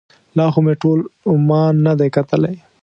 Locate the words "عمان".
1.33-1.73